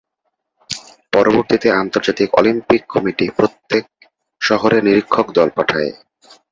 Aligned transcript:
পরবর্তীতে 1.13 1.67
আন্তর্জাতিক 1.81 2.29
Olympic 2.33 2.81
committee 2.89 3.25
প্রত্যেক 3.37 3.83
শহরে 4.41 4.77
নিরীক্ষক 4.81 5.27
দল 5.37 5.49
পাঠায়। 5.57 5.91